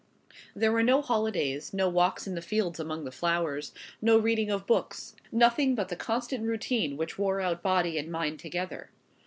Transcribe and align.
There 0.55 0.71
were 0.71 0.81
no 0.81 0.99
holidays, 1.03 1.75
no 1.75 1.87
walks 1.87 2.25
in 2.25 2.33
the 2.33 2.41
fields 2.41 2.79
among 2.79 3.03
the 3.05 3.11
flowers, 3.11 3.71
no 4.01 4.17
reading 4.17 4.49
of 4.49 4.65
books, 4.65 5.15
nothing 5.31 5.75
but 5.75 5.89
the 5.89 5.95
constant 5.95 6.43
routine 6.43 6.97
which 6.97 7.19
wore 7.19 7.39
out 7.39 7.61
body 7.61 7.99
and 7.99 8.11
mind 8.11 8.39
together. 8.39 8.89